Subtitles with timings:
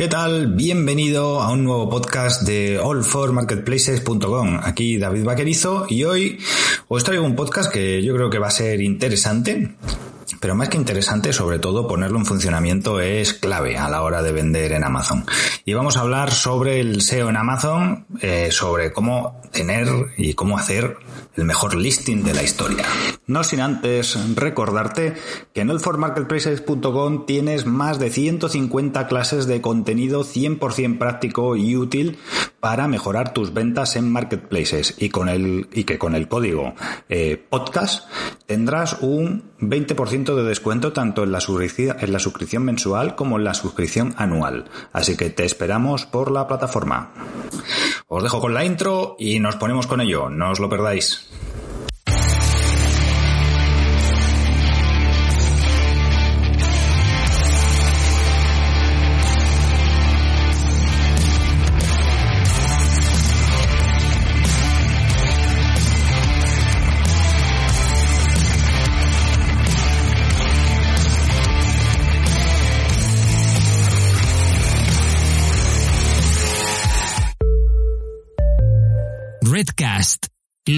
[0.00, 0.54] ¿Qué tal?
[0.54, 4.58] Bienvenido a un nuevo podcast de allformarketplaces.com.
[4.62, 6.38] Aquí David Vaquerizo y hoy
[6.88, 9.74] os traigo un podcast que yo creo que va a ser interesante.
[10.40, 14.32] Pero más que interesante, sobre todo ponerlo en funcionamiento es clave a la hora de
[14.32, 15.26] vender en Amazon.
[15.66, 20.56] Y vamos a hablar sobre el SEO en Amazon, eh, sobre cómo tener y cómo
[20.56, 20.96] hacer
[21.36, 22.86] el mejor listing de la historia.
[23.26, 25.14] No sin antes recordarte
[25.52, 32.18] que en elformarketplaces.com tienes más de 150 clases de contenido 100% práctico y útil
[32.60, 36.74] para mejorar tus ventas en marketplaces y con el y que con el código
[37.08, 38.06] eh, podcast
[38.46, 43.54] tendrás un 20% de descuento tanto en la, en la suscripción mensual como en la
[43.54, 44.66] suscripción anual.
[44.92, 47.12] Así que te esperamos por la plataforma.
[48.06, 50.28] Os dejo con la intro y nos ponemos con ello.
[50.28, 51.28] No os lo perdáis.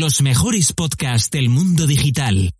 [0.00, 2.54] Los mejores podcasts del mundo digital.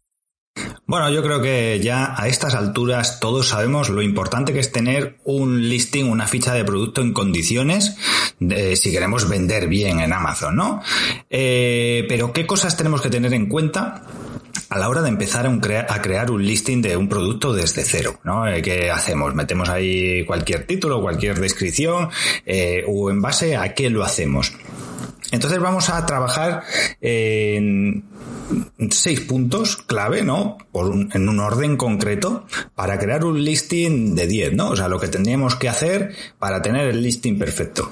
[0.87, 5.19] Bueno, yo creo que ya a estas alturas todos sabemos lo importante que es tener
[5.25, 7.97] un listing, una ficha de producto en condiciones
[8.39, 10.83] si queremos vender bien en Amazon, ¿no?
[11.31, 14.05] Eh, pero ¿qué cosas tenemos que tener en cuenta?
[14.73, 18.49] a la hora de empezar a, crear un listing de un producto desde cero, ¿no?
[18.49, 19.35] Eh, ¿Qué hacemos?
[19.35, 22.09] ¿Metemos ahí cualquier título, cualquier descripción?
[22.47, 24.55] Eh, ¿O en base a qué lo hacemos?
[25.33, 26.63] Entonces vamos a trabajar
[27.01, 28.05] en
[28.91, 30.59] seis puntos clave, ¿no?
[30.75, 34.71] en un orden concreto para crear un listing de 10, ¿no?
[34.71, 37.89] O sea, lo que tendríamos que hacer para tener el listing perfecto.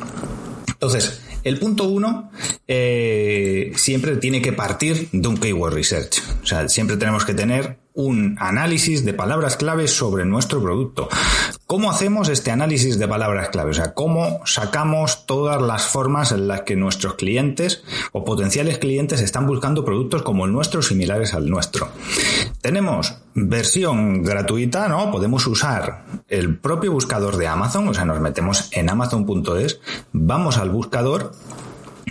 [0.69, 2.31] Entonces, el punto uno
[2.69, 6.23] eh, siempre tiene que partir de un keyword research.
[6.43, 11.09] O sea, siempre tenemos que tener un análisis de palabras claves sobre nuestro producto.
[11.71, 13.79] ¿Cómo hacemos este análisis de palabras claves?
[13.79, 19.21] O sea, ¿cómo sacamos todas las formas en las que nuestros clientes o potenciales clientes
[19.21, 21.89] están buscando productos como el nuestro, similares al nuestro?
[22.61, 25.13] Tenemos versión gratuita, ¿no?
[25.13, 29.79] Podemos usar el propio buscador de Amazon, o sea, nos metemos en amazon.es,
[30.13, 31.31] vamos al buscador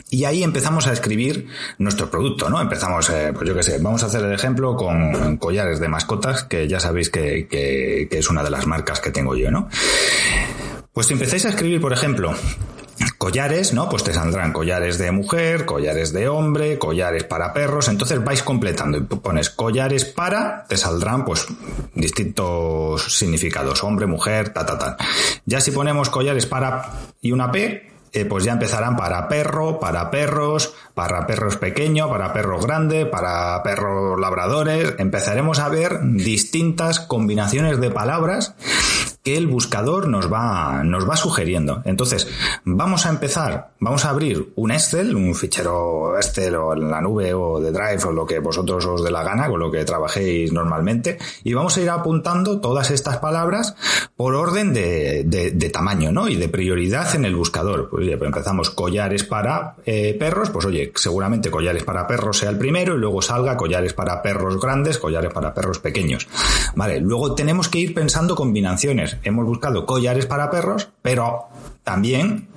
[0.09, 1.47] y ahí empezamos a escribir
[1.77, 2.59] nuestro producto, ¿no?
[2.59, 6.43] Empezamos, eh, pues yo qué sé, vamos a hacer el ejemplo con collares de mascotas,
[6.43, 9.69] que ya sabéis que, que, es una de las marcas que tengo yo, ¿no?
[10.93, 12.33] Pues si empezáis a escribir, por ejemplo,
[13.17, 13.87] collares, ¿no?
[13.87, 18.97] Pues te saldrán collares de mujer, collares de hombre, collares para perros, entonces vais completando
[18.97, 21.45] y pones collares para, te saldrán pues
[21.93, 24.97] distintos significados, hombre, mujer, ta, ta, ta.
[25.45, 30.11] Ya si ponemos collares para y una P, eh, pues ya empezarán para perro, para
[30.11, 34.95] perros, para perros pequeños, para perros grandes, para perros labradores.
[34.97, 38.55] Empezaremos a ver distintas combinaciones de palabras
[39.23, 41.81] que el buscador nos va, nos va sugiriendo.
[41.85, 42.27] Entonces,
[42.63, 47.33] vamos a empezar, vamos a abrir un Excel, un fichero Excel o en la nube
[47.33, 50.53] o de Drive o lo que vosotros os dé la gana, con lo que trabajéis
[50.53, 53.75] normalmente, y vamos a ir apuntando todas estas palabras
[54.19, 56.27] por orden de, de, tamaño, ¿no?
[56.27, 57.87] Y de prioridad en el buscador.
[57.89, 62.57] Pues, pues empezamos collares para eh, perros, pues oye, seguramente collares para perros sea el
[62.57, 66.27] primero y luego salga collares para perros grandes, collares para perros pequeños.
[66.75, 71.45] Vale, luego tenemos que ir pensando combinaciones hemos buscado collares para perros, pero
[71.85, 72.49] también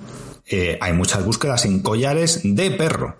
[0.45, 3.15] eh, hay muchas búsquedas en collares de perro.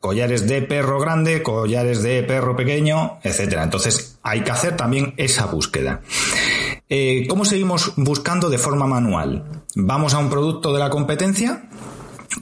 [0.00, 3.62] Collares de perro grande, collares de perro pequeño, etcétera.
[3.62, 6.00] Entonces hay que hacer también esa búsqueda.
[6.90, 9.44] Eh, ¿Cómo seguimos buscando de forma manual?
[9.74, 11.68] Vamos a un producto de la competencia,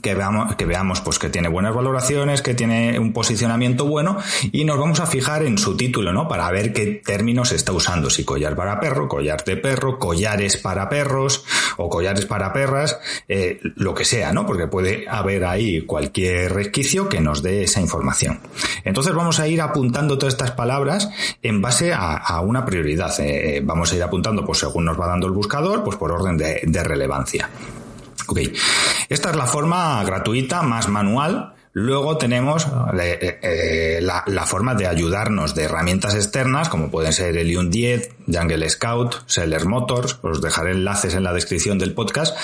[0.01, 4.17] que veamos, que veamos pues que tiene buenas valoraciones, que tiene un posicionamiento bueno
[4.51, 6.27] y nos vamos a fijar en su título, ¿no?
[6.27, 10.89] Para ver qué términos está usando, si collar para perro, collar de perro, collares para
[10.89, 11.45] perros
[11.77, 14.45] o collares para perras, eh, lo que sea, ¿no?
[14.45, 18.41] Porque puede haber ahí cualquier resquicio que nos dé esa información.
[18.83, 21.09] Entonces vamos a ir apuntando todas estas palabras
[21.41, 23.17] en base a, una prioridad.
[23.19, 26.11] Eh, eh, vamos a ir apuntando, pues según nos va dando el buscador, pues por
[26.11, 27.49] orden de relevancia.
[28.27, 28.39] Ok.
[29.09, 32.65] Esta es la forma gratuita más manual Luego tenemos
[32.99, 38.67] eh, eh, la, forma de ayudarnos de herramientas externas, como pueden ser Helium 10, Jungle
[38.67, 42.35] Scout, Seller Motors, os dejaré enlaces en la descripción del podcast,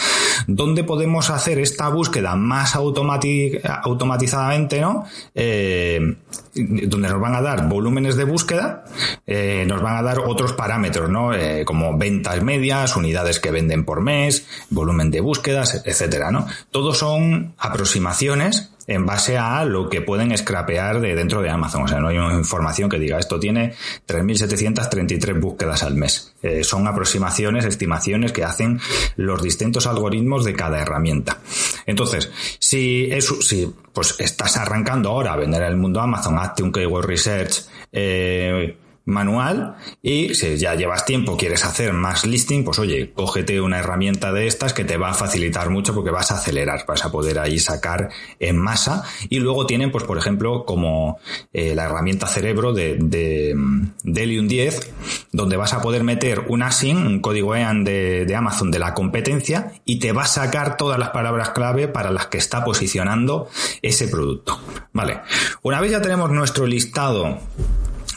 [0.46, 5.06] donde podemos hacer esta búsqueda más automatizadamente, ¿no?
[5.34, 6.16] Eh,
[6.54, 8.86] donde nos van a dar volúmenes de búsqueda,
[9.26, 11.32] nos van a dar otros parámetros, ¿no?
[11.66, 16.46] Como ventas medias, unidades que venden por mes, volumen de búsquedas, etcétera, ¿no?
[16.70, 21.84] Todos son aproximaciones en base a lo que pueden scrapear de dentro de Amazon.
[21.84, 23.74] O sea, no hay una información que diga esto tiene
[24.08, 26.34] 3.733 búsquedas al mes.
[26.42, 28.80] Eh, son aproximaciones, estimaciones que hacen
[29.16, 31.40] los distintos algoritmos de cada herramienta.
[31.86, 36.64] Entonces, si, eso, si pues estás arrancando ahora a vender en el mundo Amazon, hazte
[36.64, 42.80] un keyword research, eh, manual y si ya llevas tiempo, quieres hacer más listing, pues
[42.80, 46.36] oye, cógete una herramienta de estas que te va a facilitar mucho porque vas a
[46.36, 48.10] acelerar, vas a poder ahí sacar
[48.40, 51.20] en masa y luego tienen pues por ejemplo como
[51.52, 53.56] eh, la herramienta cerebro de, de,
[54.04, 54.94] Delium 10
[55.32, 58.94] donde vas a poder meter un ASIN, un código EAN de, de Amazon de la
[58.94, 63.50] competencia y te va a sacar todas las palabras clave para las que está posicionando
[63.82, 64.60] ese producto.
[64.94, 65.22] Vale,
[65.62, 67.40] una vez ya tenemos nuestro listado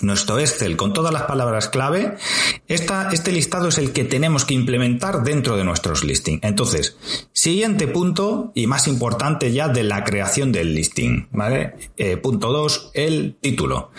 [0.02, 2.16] nuestro Excel con todas las palabras clave,
[2.68, 6.40] esta, este listado es el que tenemos que implementar dentro de nuestros listings.
[6.42, 6.96] Entonces,
[7.32, 11.74] siguiente punto y más importante ya de la creación del listing, ¿vale?
[11.96, 13.90] Eh, punto 2, el título.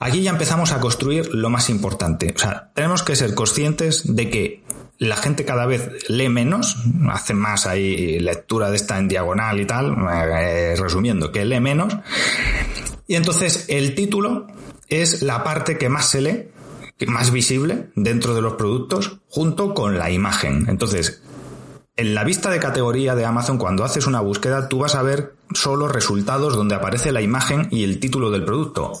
[0.00, 2.32] Aquí ya empezamos a construir lo más importante.
[2.34, 4.62] O sea, tenemos que ser conscientes de que
[4.98, 6.76] la gente cada vez lee menos,
[7.10, 11.96] hace más ahí lectura de esta en diagonal y tal, eh, resumiendo, que lee menos.
[13.06, 14.46] Y entonces el título
[14.88, 16.48] es la parte que más se lee,
[17.06, 20.66] más visible dentro de los productos, junto con la imagen.
[20.68, 21.22] Entonces,
[21.96, 25.34] en la vista de categoría de Amazon, cuando haces una búsqueda, tú vas a ver
[25.52, 28.92] solo resultados donde aparece la imagen y el título del producto.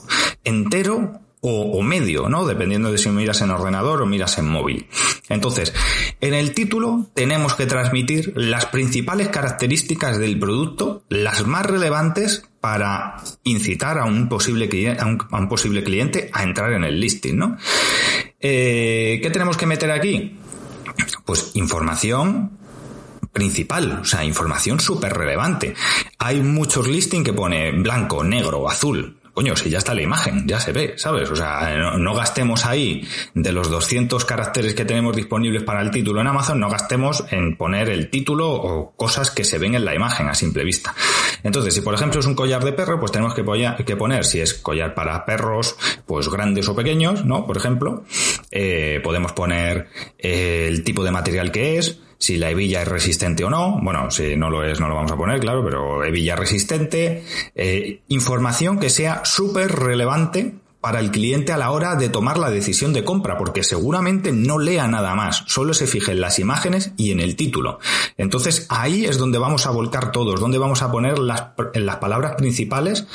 [0.44, 2.44] Entero o, medio, ¿no?
[2.44, 4.88] Dependiendo de si miras en ordenador o miras en móvil.
[5.28, 5.74] Entonces,
[6.20, 13.16] en el título tenemos que transmitir las principales características del producto, las más relevantes para
[13.44, 17.56] incitar a un posible cliente, a entrar en el listing, ¿no?
[18.40, 20.38] Eh, ¿Qué tenemos que meter aquí?
[21.24, 22.58] Pues información
[23.32, 25.74] principal, o sea, información súper relevante.
[26.18, 30.58] Hay muchos listings que pone blanco, negro, azul coño, si ya está la imagen, ya
[30.58, 31.30] se ve, ¿sabes?
[31.30, 36.20] O sea, no, gastemos ahí de los 200 caracteres que tenemos disponibles para el título
[36.20, 39.94] en Amazon, no gastemos en poner el título o cosas que se ven en la
[39.94, 40.92] imagen a simple vista.
[41.42, 44.54] Entonces, si por ejemplo es un collar de perro, pues tenemos que, poner, si es
[44.54, 45.76] collar para perros,
[46.06, 47.46] pues grandes o pequeños, ¿no?
[47.46, 48.04] Por ejemplo,
[48.50, 49.88] eh, podemos poner
[50.18, 53.78] eh, el tipo de material que es, si la hebilla es resistente o no.
[53.80, 57.24] Bueno, si no lo es, no lo vamos a poner, claro, pero hebilla resistente.
[57.54, 62.50] Eh, información que sea súper relevante para el cliente a la hora de tomar la
[62.50, 66.92] decisión de compra, porque seguramente no lea nada más, solo se fije en las imágenes
[66.96, 67.80] y en el título.
[68.16, 72.36] Entonces ahí es donde vamos a volcar todos, donde vamos a poner las, las palabras
[72.36, 73.06] principales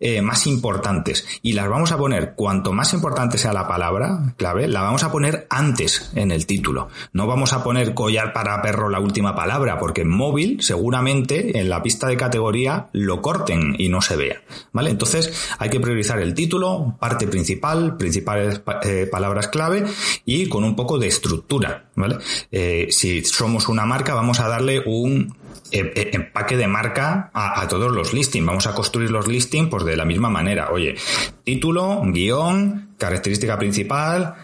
[0.00, 4.66] eh, más importantes y las vamos a poner cuanto más importante sea la palabra clave,
[4.66, 6.88] la vamos a poner antes en el título.
[7.12, 11.68] No vamos a poner collar para perro la última palabra, porque en móvil seguramente en
[11.68, 14.40] la pista de categoría lo corten y no se vea.
[14.72, 14.90] ¿Vale?
[14.90, 19.84] Entonces hay que priorizar el título, parte principal, principales eh, palabras clave
[20.24, 22.18] y con un poco de estructura, ¿vale?
[22.50, 25.36] Eh, si somos una marca, vamos a darle un
[25.72, 28.46] empaque de marca a, todos los listings.
[28.46, 30.70] Vamos a construir los listings pues de la misma manera.
[30.70, 30.96] Oye,
[31.44, 34.34] título, guion, característica principal,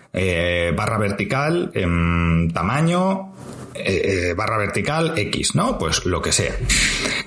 [0.75, 3.33] barra vertical, em, tamaño,
[4.37, 5.79] barra vertical X, ¿no?
[5.79, 6.55] Pues lo que sea.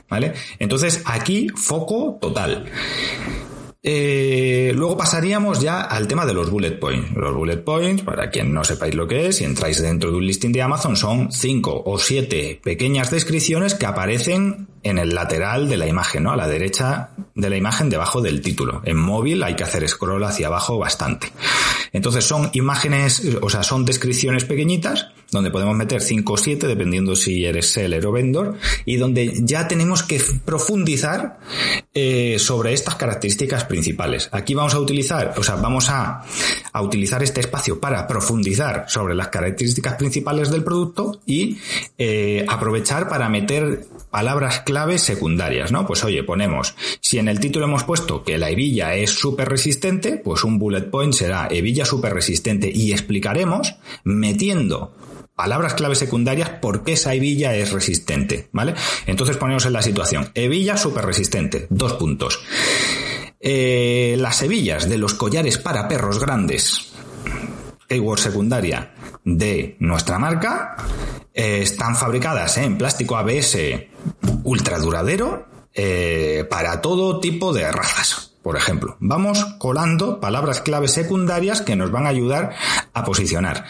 [0.10, 0.34] ¿Vale?
[0.58, 2.66] Entonces aquí foco total.
[3.82, 7.12] Eh, luego pasaríamos ya al tema de los bullet points.
[7.12, 10.26] Los bullet points, para quien no sepáis lo que es, si entráis dentro de un
[10.26, 15.78] listing de Amazon, son cinco o siete pequeñas descripciones que aparecen en el lateral de
[15.78, 16.32] la imagen, ¿no?
[16.32, 18.82] A la derecha de la imagen debajo del título.
[18.84, 21.32] En móvil hay que hacer scroll hacia abajo bastante.
[21.94, 27.16] Entonces son imágenes, o sea, son descripciones pequeñitas donde podemos meter 5 o 7 dependiendo
[27.16, 31.40] si eres seller o vendor y donde ya tenemos que profundizar
[31.94, 34.30] eh, sobre estas características principales.
[34.32, 36.24] Aquí vamos a utilizar, o sea, vamos a,
[36.72, 41.58] a utilizar este espacio para profundizar sobre las características principales del producto y
[41.98, 45.86] eh, aprovechar para meter palabras claves secundarias, ¿no?
[45.86, 50.18] Pues oye, ponemos, si en el título hemos puesto que la hebilla es súper resistente,
[50.18, 54.94] pues un bullet point será hebilla súper resistente y explicaremos metiendo
[55.40, 58.74] palabras clave secundarias, por qué esa hebilla es resistente, ¿vale?
[59.06, 60.32] Entonces ponemos en la situación.
[60.36, 62.42] Hebilla súper resistente, dos puntos.
[63.40, 66.92] Eh, las hebillas de los collares para perros grandes,
[67.88, 68.92] keyword secundaria
[69.24, 70.76] de nuestra marca,
[71.34, 73.58] eh, están fabricadas en plástico ABS
[74.44, 78.34] ultra duradero eh, para todo tipo de razas.
[78.44, 82.56] Por ejemplo, vamos colando palabras clave secundarias que nos van a ayudar
[82.94, 83.66] a posicionar.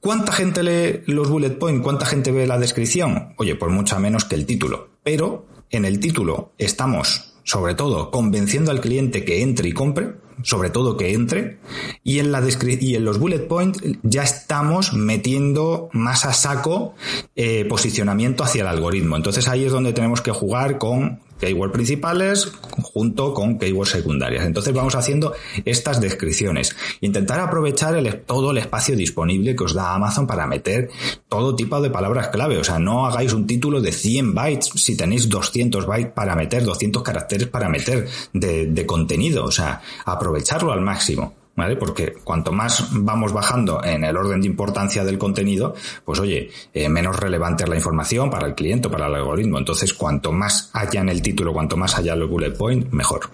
[0.00, 1.82] ¿Cuánta gente lee los bullet points?
[1.82, 3.34] ¿Cuánta gente ve la descripción?
[3.36, 4.88] Oye, pues mucha menos que el título.
[5.02, 10.70] Pero en el título estamos, sobre todo, convenciendo al cliente que entre y compre, sobre
[10.70, 11.58] todo que entre,
[12.02, 16.94] y en, la y en los bullet points ya estamos metiendo más a saco
[17.36, 19.16] eh, posicionamiento hacia el algoritmo.
[19.16, 24.44] Entonces ahí es donde tenemos que jugar con keywords principales junto con keywords secundarias.
[24.44, 25.32] Entonces vamos haciendo
[25.64, 26.76] estas descripciones.
[27.00, 30.90] Intentar aprovechar el, todo el espacio disponible que os da Amazon para meter
[31.28, 32.58] todo tipo de palabras clave.
[32.58, 36.64] O sea, no hagáis un título de 100 bytes si tenéis 200 bytes para meter,
[36.64, 39.44] 200 caracteres para meter de, de contenido.
[39.44, 41.39] O sea, aprovecharlo al máximo.
[41.60, 41.76] ¿Vale?
[41.76, 45.74] Porque cuanto más vamos bajando en el orden de importancia del contenido,
[46.06, 49.58] pues oye, eh, menos relevante es la información para el cliente, para el algoritmo.
[49.58, 53.28] Entonces, cuanto más haya en el título, cuanto más haya los bullet point, mejor,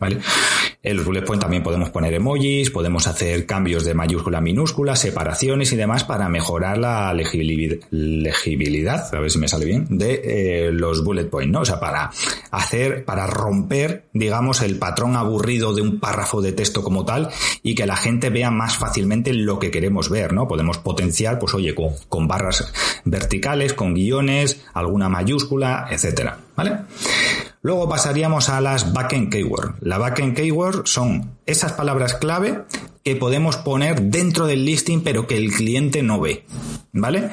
[0.00, 0.18] ¿vale?
[0.88, 4.96] En los bullet point también podemos poner emojis, podemos hacer cambios de mayúscula a minúscula,
[4.96, 10.72] separaciones y demás para mejorar la legibilidad, a ver si me sale bien, de eh,
[10.72, 11.60] los bullet point, ¿no?
[11.60, 12.10] O sea, para
[12.50, 17.28] hacer, para romper, digamos, el patrón aburrido de un párrafo de texto como tal
[17.62, 20.48] y que la gente vea más fácilmente lo que queremos ver, ¿no?
[20.48, 22.72] Podemos potenciar, pues oye, con, barras
[23.04, 26.78] verticales, con guiones, alguna mayúscula, etcétera, ¿vale?
[27.62, 29.74] Luego pasaríamos a las backend keyword.
[29.80, 32.62] La backend keyword son esas palabras clave
[33.02, 36.44] que podemos poner dentro del listing pero que el cliente no ve.
[36.92, 37.30] ¿Vale?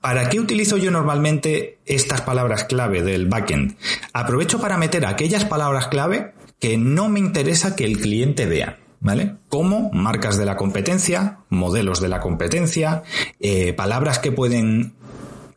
[0.00, 3.76] ¿Para qué utilizo yo normalmente estas palabras clave del backend?
[4.12, 8.78] Aprovecho para meter aquellas palabras clave que no me interesa que el cliente vea.
[9.00, 9.36] ¿vale?
[9.48, 13.02] Como marcas de la competencia, modelos de la competencia,
[13.40, 14.94] eh, palabras que pueden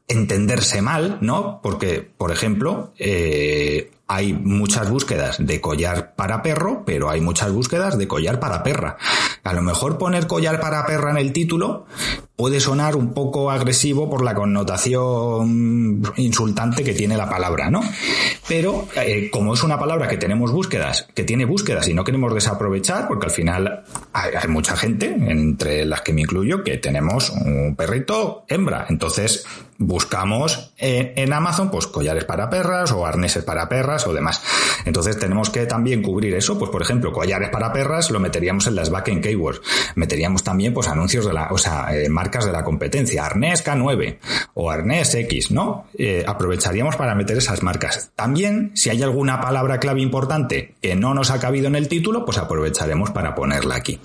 [0.08, 1.60] entenderse mal, ¿no?
[1.62, 7.98] Porque, por ejemplo, eh, hay muchas búsquedas de collar para perro, pero hay muchas búsquedas
[7.98, 8.98] de collar para perra.
[9.44, 11.86] A lo mejor poner collar para perra en el título
[12.36, 17.82] puede sonar un poco agresivo por la connotación insultante que tiene la palabra, ¿no?
[18.48, 22.34] Pero eh, como es una palabra que tenemos búsquedas, que tiene búsquedas y no queremos
[22.34, 23.84] desaprovechar, porque al final
[24.14, 28.88] hay, mucha gente, entre las que me incluyo, que tenemos un perrito hembra.
[28.90, 29.46] Entonces
[29.78, 34.42] buscamos en Amazon pues collares para perras o arneses para perras o demás.
[34.86, 38.76] Entonces tenemos que también cubrir eso, pues por ejemplo, collares para perras lo meteríamos en
[38.76, 39.24] las backend
[39.96, 44.18] Meteríamos también pues anuncios de la, o sea, eh, marcas de la competencia, arnés K9
[44.54, 45.88] o arnés X, ¿no?
[45.98, 48.12] Eh, aprovecharíamos para meter esas marcas.
[48.16, 52.26] También, si hay alguna palabra clave importante que no nos ha cabido en el título,
[52.26, 54.00] pues aprovecharemos para ponerla aquí,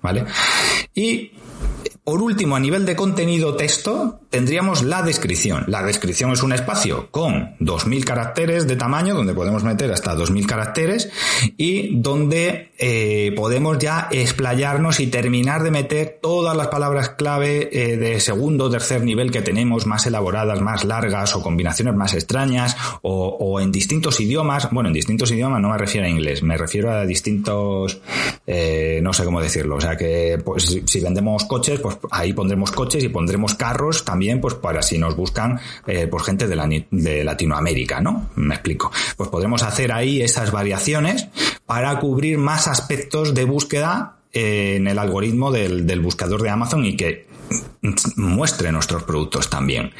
[0.00, 0.24] ¿vale?
[0.94, 1.32] Y
[2.10, 5.64] por último, a nivel de contenido texto, tendríamos la descripción.
[5.68, 10.46] La descripción es un espacio con 2.000 caracteres de tamaño, donde podemos meter hasta 2.000
[10.46, 11.10] caracteres
[11.56, 17.98] y donde eh, podemos ya explayarnos y terminar de meter todas las palabras clave eh,
[17.98, 22.76] de segundo o tercer nivel que tenemos, más elaboradas, más largas o combinaciones más extrañas
[23.02, 24.70] o, en distintos idiomas.
[24.70, 28.00] Bueno, en distintos idiomas no me refiero a inglés, me refiero a distintos,
[28.46, 29.76] eh, no sé cómo decirlo.
[29.76, 34.40] O sea que pues, si vendemos coches, pues ahí pondremos coches y pondremos carros también,
[34.40, 38.30] pues para si nos buscan eh, pues gente de, de Latinoamérica, ¿no?
[38.36, 38.90] Me explico.
[39.18, 41.28] Pues podremos hacer ahí esas variaciones
[41.70, 46.96] para cubrir más aspectos de búsqueda eh, en el algoritmo del, buscador de Amazon y
[46.96, 47.28] que
[48.16, 49.92] muestre nuestros productos también.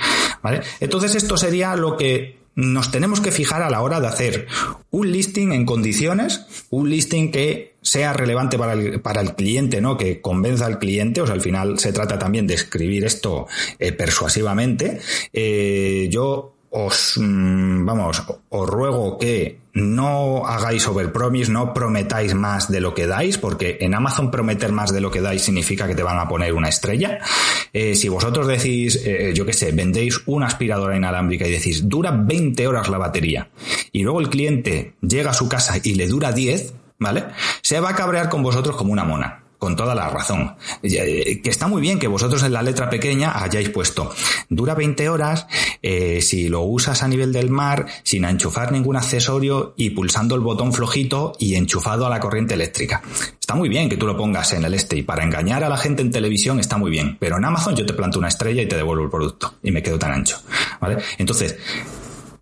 [0.42, 0.62] ¿Vale?
[0.80, 4.48] Entonces esto sería lo que nos tenemos que fijar a la hora de hacer
[4.90, 9.96] un listing en condiciones, un listing que sea relevante para el, para el cliente, ¿no?
[9.96, 13.46] Que convenza al cliente, o sea, al final se trata también de escribir esto
[13.78, 14.98] eh, persuasivamente.
[15.32, 22.80] Eh, yo os, mm, vamos, os ruego que no hagáis overpromise, no prometáis más de
[22.80, 26.02] lo que dais, porque en Amazon prometer más de lo que dais significa que te
[26.02, 27.18] van a poner una estrella.
[27.72, 32.10] Eh, si vosotros decís, eh, yo qué sé, vendéis una aspiradora inalámbrica y decís, dura
[32.10, 33.50] 20 horas la batería,
[33.92, 37.24] y luego el cliente llega a su casa y le dura 10, ¿vale?
[37.62, 39.44] Se va a cabrear con vosotros como una mona.
[39.60, 40.56] Con toda la razón.
[40.82, 44.10] Eh, que está muy bien que vosotros en la letra pequeña hayáis puesto,
[44.48, 45.46] dura 20 horas,
[45.82, 50.40] eh, si lo usas a nivel del mar, sin enchufar ningún accesorio y pulsando el
[50.40, 53.02] botón flojito y enchufado a la corriente eléctrica.
[53.38, 55.76] Está muy bien que tú lo pongas en el este y para engañar a la
[55.76, 58.66] gente en televisión está muy bien, pero en Amazon yo te planto una estrella y
[58.66, 60.40] te devuelvo el producto y me quedo tan ancho.
[60.80, 61.02] ¿Vale?
[61.18, 61.58] Entonces,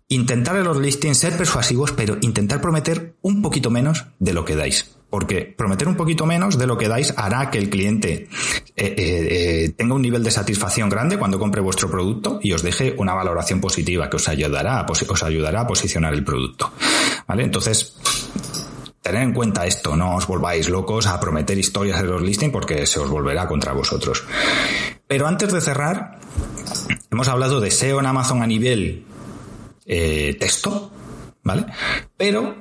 [0.09, 4.55] intentar en los listings ser persuasivos, pero intentar prometer un poquito menos de lo que
[4.55, 4.95] dais.
[5.09, 8.27] Porque prometer un poquito menos de lo que dais hará que el cliente
[8.75, 12.61] eh, eh, eh, tenga un nivel de satisfacción grande cuando compre vuestro producto y os
[12.61, 16.71] deje una valoración positiva que os ayudará a, os ayudará a posicionar el producto.
[17.27, 17.43] ¿Vale?
[17.43, 17.95] Entonces,
[19.01, 22.85] tener en cuenta esto, no os volváis locos a prometer historias en los listings porque
[22.85, 24.23] se os volverá contra vosotros.
[25.07, 26.19] Pero antes de cerrar,
[27.11, 29.05] hemos hablado de SEO en Amazon a nivel
[29.89, 30.91] texto,
[31.43, 31.65] ¿vale?
[32.15, 32.55] Pero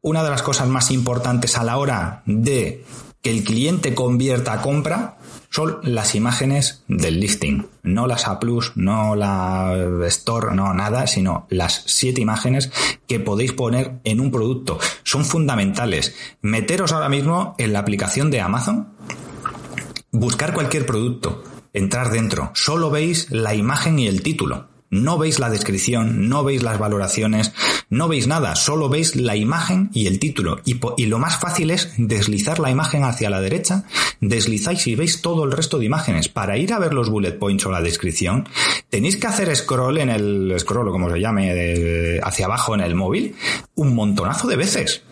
[0.00, 2.84] una de las cosas más importantes a la hora de
[3.22, 5.16] que el cliente convierta a compra
[5.48, 7.66] son las imágenes del listing.
[7.84, 8.38] No las A,
[8.74, 9.72] no la
[10.08, 12.70] Store, no nada, sino las siete imágenes
[13.06, 14.78] que podéis poner en un producto.
[15.04, 16.14] Son fundamentales.
[16.42, 18.88] Meteros ahora mismo en la aplicación de Amazon,
[20.10, 22.50] buscar cualquier producto, entrar dentro.
[22.54, 24.73] Solo veis la imagen y el título.
[24.90, 27.52] No veis la descripción, no veis las valoraciones,
[27.90, 30.60] no veis nada, solo veis la imagen y el título.
[30.64, 33.84] Y, lo más fácil es deslizar la imagen hacia la derecha,
[34.20, 36.28] deslizáis y veis todo el resto de imágenes.
[36.28, 38.48] Para ir a ver los bullet points o la descripción,
[38.88, 42.94] tenéis que hacer scroll en el scroll, o como se llame, hacia abajo en el
[42.94, 43.34] móvil,
[43.74, 45.02] un montonazo de veces.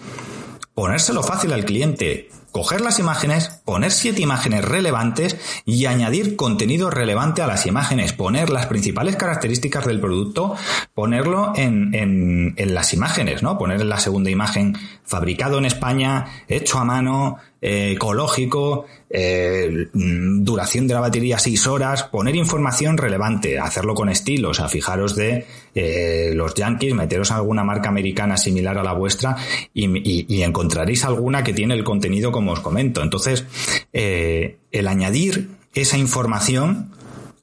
[0.75, 7.43] Ponérselo fácil al cliente, coger las imágenes, poner siete imágenes relevantes y añadir contenido relevante
[7.43, 10.55] a las imágenes, poner las principales características del producto,
[10.95, 13.59] ponerlo en, en, en las imágenes, ¿no?
[13.59, 20.89] Poner en la segunda imagen fabricado en España, hecho a mano, eh, ecológico, eh, duración
[20.89, 25.47] de la batería 6 horas, poner información relevante, hacerlo con estilo, o sea, fijaros de
[25.75, 29.37] eh, los Yankees, meteros alguna marca americana similar a la vuestra
[29.75, 33.03] y, y, encontraréis alguna que tiene el contenido como os comento.
[33.03, 33.45] Entonces,
[33.93, 36.91] el añadir esa información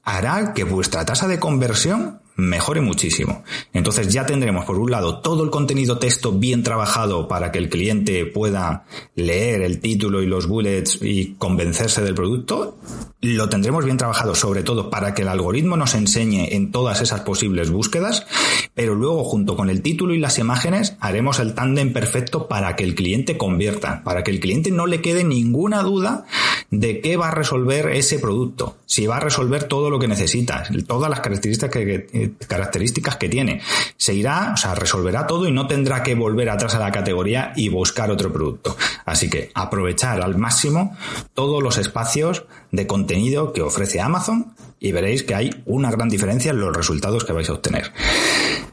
[0.02, 3.44] hará que vuestra tasa de conversión mejore muchísimo.
[3.72, 7.68] Entonces ya tendremos por un lado todo el contenido texto bien trabajado para que el
[7.68, 8.84] cliente pueda
[9.14, 12.78] leer el título y los bullets y convencerse del producto.
[13.20, 17.20] Lo tendremos bien trabajado sobre todo para que el algoritmo nos enseñe en todas esas
[17.20, 18.26] posibles búsquedas,
[18.74, 22.84] pero luego junto con el título y las imágenes haremos el tándem perfecto para que
[22.84, 26.24] el cliente convierta, para que el cliente no le quede ninguna duda
[26.70, 30.62] de qué va a resolver ese producto, si va a resolver todo lo que necesita,
[30.86, 33.60] todas las características que, características que tiene.
[33.96, 37.52] Se irá, o sea, resolverá todo y no tendrá que volver atrás a la categoría
[37.56, 38.76] y buscar otro producto.
[39.04, 40.96] Así que aprovechar al máximo
[41.34, 46.52] todos los espacios de contenido que ofrece Amazon y veréis que hay una gran diferencia
[46.52, 47.92] en los resultados que vais a obtener.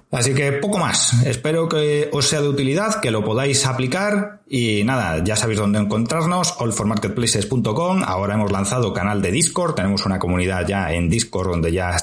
[0.09, 1.21] Así que poco más.
[1.25, 5.79] Espero que os sea de utilidad, que lo podáis aplicar y nada, ya sabéis dónde
[5.79, 8.03] encontrarnos, allformarketplaces.com.
[8.05, 11.97] Ahora hemos lanzado canal de Discord, tenemos una comunidad ya en Discord donde ya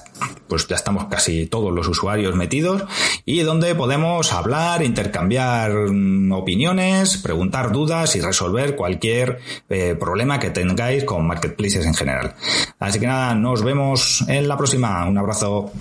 [0.49, 2.85] pues ya estamos casi todos los usuarios metidos
[3.25, 9.39] y donde podemos hablar, intercambiar mm, opiniones, preguntar dudas y resolver cualquier
[9.71, 12.35] eh, problema que tengáis con marketplaces en general.
[12.79, 15.07] Así que nada, nos vemos en la próxima.
[15.07, 15.73] Un abrazo.